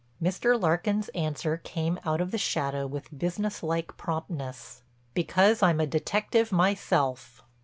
Mr. 0.19 0.59
Larkin's 0.59 1.09
answer 1.09 1.57
came 1.57 1.99
out 2.03 2.21
of 2.21 2.31
the 2.31 2.37
shadow 2.39 2.87
with 2.87 3.15
businesslike 3.15 3.97
promptness: 3.97 4.81
"Because 5.13 5.61
I'm 5.61 5.79
a 5.79 5.85
detective 5.85 6.51
myself." 6.51 7.43